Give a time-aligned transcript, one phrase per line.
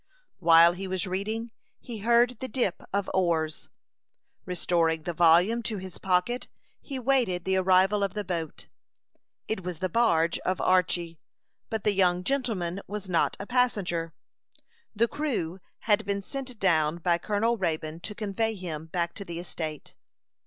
[0.39, 3.69] While he was reading, he heard the dip of oars.
[4.47, 6.47] Restoring the volume to his pocket,
[6.81, 8.67] he waited the arrival of the boat.
[9.47, 11.19] It was the barge of Archy;
[11.69, 14.15] but the young gentleman was not a passenger.
[14.95, 19.37] The crew had been sent down by Colonel Raybone to convey him back to the
[19.37, 19.93] estate.